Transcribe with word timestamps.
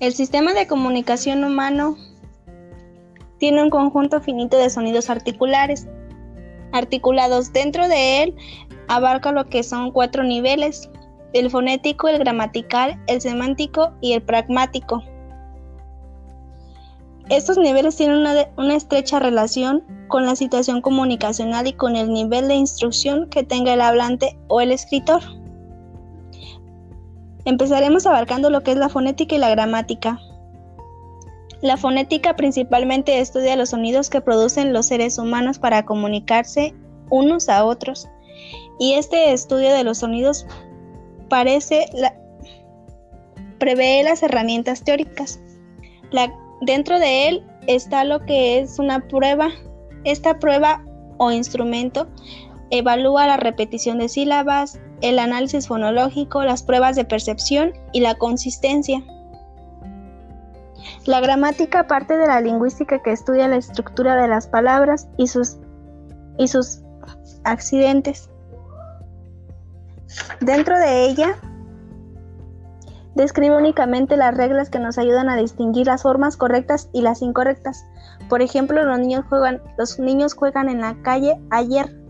El 0.00 0.12
sistema 0.12 0.54
de 0.54 0.66
comunicación 0.66 1.44
humano 1.44 1.96
tiene 3.38 3.62
un 3.62 3.70
conjunto 3.70 4.20
finito 4.20 4.56
de 4.56 4.68
sonidos 4.68 5.08
articulares. 5.08 5.86
Articulados 6.72 7.52
dentro 7.52 7.86
de 7.88 8.22
él 8.24 8.34
abarca 8.88 9.30
lo 9.30 9.46
que 9.46 9.62
son 9.62 9.92
cuatro 9.92 10.24
niveles, 10.24 10.90
el 11.32 11.48
fonético, 11.50 12.08
el 12.08 12.18
gramatical, 12.18 13.00
el 13.06 13.20
semántico 13.20 13.92
y 14.00 14.14
el 14.14 14.22
pragmático. 14.22 15.02
Estos 17.28 17.56
niveles 17.56 17.96
tienen 17.96 18.18
una, 18.18 18.34
una, 18.58 18.74
estrecha 18.74 19.18
relación 19.18 19.82
con 20.08 20.26
la 20.26 20.36
situación 20.36 20.82
comunicacional 20.82 21.66
y 21.66 21.72
con 21.72 21.96
el 21.96 22.12
nivel 22.12 22.48
de 22.48 22.54
instrucción 22.54 23.30
que 23.30 23.44
tenga 23.44 23.72
el 23.72 23.80
hablante 23.80 24.36
o 24.48 24.60
el 24.60 24.72
escritor. 24.72 25.22
Empezaremos 27.44 28.06
abarcando 28.06 28.50
lo 28.50 28.62
que 28.62 28.72
es 28.72 28.76
la 28.76 28.88
fonética 28.88 29.34
y 29.34 29.38
la 29.38 29.50
gramática. 29.50 30.18
La 31.60 31.76
fonética 31.76 32.36
principalmente 32.36 33.20
estudia 33.20 33.56
los 33.56 33.70
sonidos 33.70 34.10
que 34.10 34.20
producen 34.20 34.72
los 34.72 34.86
seres 34.86 35.18
humanos 35.18 35.58
para 35.58 35.84
comunicarse 35.84 36.74
unos 37.10 37.48
a 37.48 37.64
otros. 37.64 38.08
Y 38.78 38.94
este 38.94 39.32
estudio 39.32 39.72
de 39.72 39.84
los 39.84 39.98
sonidos 39.98 40.46
parece 41.28 41.86
prevé 43.58 44.02
las 44.02 44.22
herramientas 44.22 44.82
teóricas. 44.82 45.40
dentro 46.60 46.98
de 46.98 47.28
él 47.28 47.46
está 47.66 48.04
lo 48.04 48.20
que 48.20 48.58
es 48.58 48.78
una 48.78 49.00
prueba. 49.08 49.48
Esta 50.04 50.38
prueba 50.38 50.84
o 51.18 51.30
instrumento 51.30 52.06
evalúa 52.70 53.26
la 53.26 53.36
repetición 53.36 53.98
de 53.98 54.08
sílabas, 54.08 54.80
el 55.04 55.18
análisis 55.18 55.68
fonológico, 55.68 56.42
las 56.44 56.62
pruebas 56.62 56.96
de 56.96 57.04
percepción 57.04 57.74
y 57.92 58.00
la 58.00 58.14
consistencia. 58.14 59.04
La 61.04 61.20
gramática 61.20 61.86
parte 61.86 62.16
de 62.16 62.26
la 62.26 62.40
lingüística 62.40 63.02
que 63.02 63.12
estudia 63.12 63.46
la 63.46 63.56
estructura 63.56 64.16
de 64.16 64.28
las 64.28 64.46
palabras 64.46 65.06
y 65.18 65.26
sus, 65.26 65.58
y 66.38 66.48
sus 66.48 66.80
accidentes. 67.44 68.30
Dentro 70.40 70.78
de 70.78 71.04
ella, 71.04 71.36
describe 73.14 73.58
únicamente 73.58 74.16
las 74.16 74.34
reglas 74.34 74.70
que 74.70 74.78
nos 74.78 74.96
ayudan 74.96 75.28
a 75.28 75.36
distinguir 75.36 75.86
las 75.86 76.02
formas 76.02 76.38
correctas 76.38 76.88
y 76.94 77.02
las 77.02 77.20
incorrectas. 77.20 77.84
Por 78.30 78.40
ejemplo, 78.40 78.82
los 78.82 78.98
niños 78.98 79.26
juegan, 79.28 79.60
los 79.76 79.98
niños 79.98 80.32
juegan 80.32 80.70
en 80.70 80.80
la 80.80 80.96
calle 81.02 81.38
ayer 81.50 82.03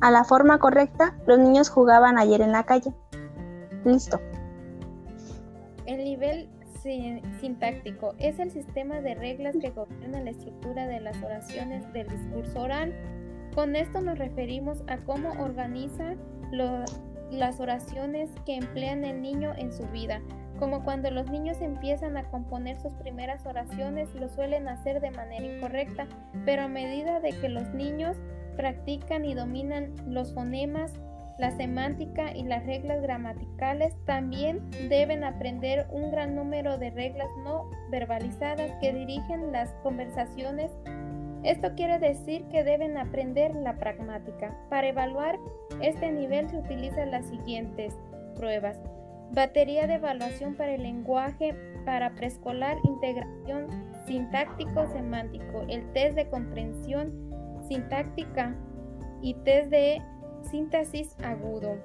a 0.00 0.10
la 0.10 0.24
forma 0.24 0.58
correcta, 0.58 1.16
los 1.26 1.38
niños 1.38 1.68
jugaban 1.68 2.18
ayer 2.18 2.40
en 2.40 2.52
la 2.52 2.64
calle. 2.64 2.92
Listo. 3.84 4.20
El 5.86 6.04
nivel 6.04 6.48
sintáctico 7.40 8.14
es 8.18 8.38
el 8.38 8.50
sistema 8.50 9.00
de 9.00 9.14
reglas 9.14 9.56
que 9.60 9.70
gobierna 9.70 10.20
la 10.20 10.30
estructura 10.30 10.86
de 10.86 11.00
las 11.00 11.20
oraciones 11.22 11.92
del 11.92 12.08
discurso 12.08 12.60
oral. 12.60 12.94
Con 13.54 13.74
esto 13.74 14.00
nos 14.00 14.18
referimos 14.18 14.84
a 14.86 14.98
cómo 14.98 15.30
organiza 15.42 16.14
las 16.52 17.60
oraciones 17.60 18.30
que 18.44 18.56
emplean 18.56 19.04
el 19.04 19.20
niño 19.20 19.52
en 19.56 19.72
su 19.72 19.84
vida. 19.88 20.20
Como 20.58 20.84
cuando 20.84 21.10
los 21.10 21.30
niños 21.30 21.60
empiezan 21.60 22.16
a 22.16 22.24
componer 22.30 22.80
sus 22.80 22.92
primeras 22.94 23.44
oraciones, 23.46 24.14
lo 24.14 24.28
suelen 24.28 24.68
hacer 24.68 25.00
de 25.00 25.10
manera 25.10 25.44
incorrecta, 25.44 26.06
pero 26.44 26.62
a 26.62 26.68
medida 26.68 27.20
de 27.20 27.30
que 27.30 27.48
los 27.48 27.68
niños 27.74 28.16
practican 28.56 29.24
y 29.24 29.34
dominan 29.34 29.94
los 30.06 30.32
fonemas, 30.34 30.92
la 31.38 31.50
semántica 31.50 32.34
y 32.34 32.44
las 32.44 32.64
reglas 32.64 33.02
gramaticales, 33.02 33.94
también 34.06 34.62
deben 34.88 35.22
aprender 35.22 35.86
un 35.90 36.10
gran 36.10 36.34
número 36.34 36.78
de 36.78 36.90
reglas 36.90 37.28
no 37.44 37.70
verbalizadas 37.90 38.72
que 38.80 38.92
dirigen 38.92 39.52
las 39.52 39.70
conversaciones. 39.82 40.72
Esto 41.42 41.74
quiere 41.76 41.98
decir 41.98 42.44
que 42.48 42.64
deben 42.64 42.96
aprender 42.96 43.54
la 43.54 43.76
pragmática. 43.76 44.56
Para 44.70 44.88
evaluar 44.88 45.38
este 45.82 46.10
nivel 46.10 46.48
se 46.48 46.58
utilizan 46.58 47.10
las 47.10 47.26
siguientes 47.26 47.94
pruebas. 48.34 48.78
Batería 49.32 49.86
de 49.86 49.94
evaluación 49.94 50.54
para 50.54 50.74
el 50.74 50.82
lenguaje 50.82 51.54
para 51.84 52.14
preescolar, 52.14 52.78
integración 52.84 53.66
sintáctico-semántico, 54.06 55.64
el 55.68 55.92
test 55.92 56.16
de 56.16 56.28
comprensión 56.28 57.35
sintáctica 57.68 58.54
y 59.20 59.34
test 59.34 59.70
de 59.70 60.02
síntesis 60.42 61.16
agudo. 61.22 61.76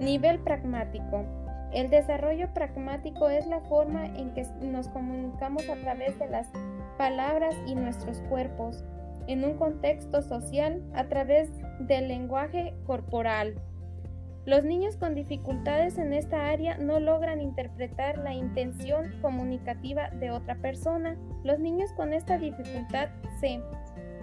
Nivel 0.00 0.38
pragmático. 0.40 1.24
El 1.72 1.90
desarrollo 1.90 2.52
pragmático 2.54 3.28
es 3.28 3.46
la 3.46 3.60
forma 3.60 4.06
en 4.06 4.32
que 4.32 4.46
nos 4.62 4.88
comunicamos 4.88 5.68
a 5.68 5.76
través 5.76 6.18
de 6.18 6.28
las 6.28 6.48
palabras 6.96 7.54
y 7.66 7.74
nuestros 7.74 8.20
cuerpos 8.22 8.84
en 9.26 9.44
un 9.44 9.58
contexto 9.58 10.22
social 10.22 10.82
a 10.94 11.04
través 11.08 11.50
del 11.80 12.08
lenguaje 12.08 12.74
corporal. 12.86 13.54
Los 14.46 14.64
niños 14.64 14.96
con 14.96 15.14
dificultades 15.14 15.98
en 15.98 16.14
esta 16.14 16.48
área 16.48 16.78
no 16.78 17.00
logran 17.00 17.42
interpretar 17.42 18.16
la 18.16 18.32
intención 18.32 19.12
comunicativa 19.20 20.08
de 20.08 20.30
otra 20.30 20.54
persona. 20.54 21.18
Los 21.44 21.58
niños 21.58 21.92
con 21.92 22.14
esta 22.14 22.38
dificultad 22.38 23.10
se 23.40 23.60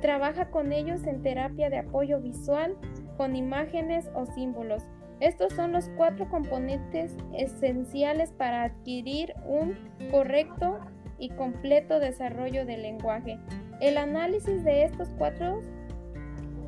Trabaja 0.00 0.50
con 0.50 0.72
ellos 0.72 1.06
en 1.06 1.22
terapia 1.22 1.70
de 1.70 1.78
apoyo 1.78 2.20
visual 2.20 2.76
con 3.16 3.36
imágenes 3.36 4.10
o 4.14 4.26
símbolos. 4.26 4.84
Estos 5.20 5.52
son 5.52 5.72
los 5.72 5.90
cuatro 5.96 6.28
componentes 6.30 7.14
esenciales 7.34 8.32
para 8.32 8.64
adquirir 8.64 9.34
un 9.46 9.76
correcto 10.10 10.78
y 11.18 11.28
completo 11.28 12.00
desarrollo 12.00 12.64
del 12.64 12.82
lenguaje. 12.82 13.38
El 13.80 13.98
análisis 13.98 14.64
de 14.64 14.84
estos 14.84 15.10
cuatro 15.18 15.60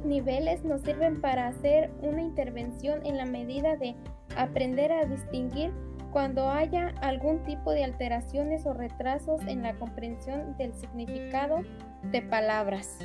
niveles 0.04 0.64
nos 0.64 0.82
sirven 0.82 1.20
para 1.20 1.46
hacer 1.46 1.90
una 2.02 2.20
intervención 2.20 3.04
en 3.06 3.16
la 3.16 3.24
medida 3.24 3.76
de 3.76 3.94
aprender 4.36 4.92
a 4.92 5.04
distinguir 5.06 5.72
cuando 6.12 6.50
haya 6.50 6.94
algún 7.00 7.42
tipo 7.44 7.72
de 7.72 7.84
alteraciones 7.84 8.66
o 8.66 8.74
retrasos 8.74 9.40
en 9.46 9.62
la 9.62 9.74
comprensión 9.74 10.56
del 10.58 10.74
significado 10.74 11.60
de 12.02 12.20
palabras. 12.20 12.98